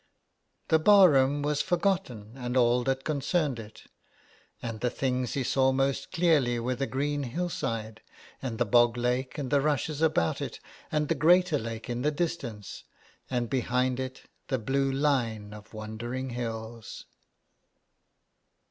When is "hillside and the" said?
7.21-8.65